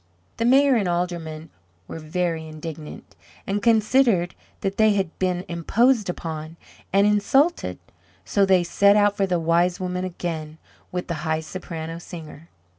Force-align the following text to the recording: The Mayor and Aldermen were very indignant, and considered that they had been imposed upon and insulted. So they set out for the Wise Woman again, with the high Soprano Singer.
The 0.37 0.45
Mayor 0.45 0.77
and 0.77 0.87
Aldermen 0.89 1.51
were 1.87 1.99
very 1.99 2.47
indignant, 2.47 3.15
and 3.45 3.61
considered 3.61 4.33
that 4.61 4.77
they 4.77 4.93
had 4.93 5.19
been 5.19 5.45
imposed 5.47 6.09
upon 6.09 6.57
and 6.91 7.05
insulted. 7.05 7.77
So 8.25 8.43
they 8.43 8.63
set 8.63 8.95
out 8.95 9.15
for 9.15 9.27
the 9.27 9.37
Wise 9.39 9.79
Woman 9.79 10.03
again, 10.03 10.57
with 10.91 11.05
the 11.05 11.13
high 11.21 11.41
Soprano 11.41 11.99
Singer. 11.99 12.49